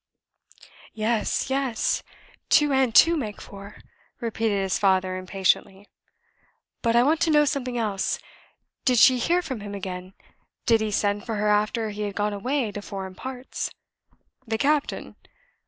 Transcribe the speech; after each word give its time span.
"Yes, 0.95 1.51
yes; 1.51 2.01
two 2.49 2.73
and 2.73 2.95
two 2.95 3.15
make 3.15 3.39
four," 3.39 3.75
repeated 4.19 4.59
his 4.59 4.79
father, 4.79 5.15
impatiently. 5.15 5.87
"But 6.81 6.95
I 6.95 7.03
want 7.03 7.19
to 7.21 7.29
know 7.29 7.45
something 7.45 7.77
else. 7.77 8.17
Did 8.83 8.97
she 8.97 9.19
hear 9.19 9.43
from 9.43 9.59
him 9.59 9.75
again? 9.75 10.15
Did 10.65 10.81
he 10.81 10.89
send 10.89 11.27
for 11.27 11.35
her 11.35 11.49
after 11.49 11.91
he 11.91 12.01
had 12.01 12.15
gone 12.15 12.33
away 12.33 12.71
to 12.71 12.81
foreign 12.81 13.13
parts?" 13.13 13.69
"The 14.47 14.57
captain? 14.57 15.17